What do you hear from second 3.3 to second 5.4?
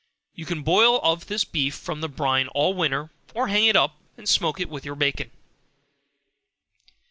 or hang it up, and smoke it with your bacon.